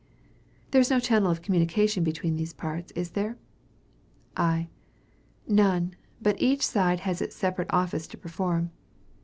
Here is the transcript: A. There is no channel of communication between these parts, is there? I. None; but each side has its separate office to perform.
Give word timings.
A. 0.01 0.71
There 0.71 0.81
is 0.81 0.89
no 0.89 0.99
channel 0.99 1.29
of 1.29 1.43
communication 1.43 2.03
between 2.03 2.35
these 2.35 2.53
parts, 2.53 2.91
is 2.93 3.11
there? 3.11 3.37
I. 4.35 4.67
None; 5.47 5.93
but 6.19 6.41
each 6.41 6.65
side 6.65 7.01
has 7.01 7.21
its 7.21 7.35
separate 7.35 7.71
office 7.71 8.07
to 8.07 8.17
perform. 8.17 8.71